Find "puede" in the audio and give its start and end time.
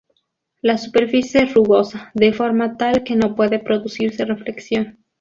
3.35-3.59